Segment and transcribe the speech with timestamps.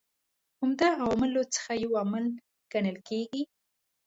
[0.61, 2.25] عمده عواملو څخه یو عامل
[2.71, 3.41] کڼل کیږي.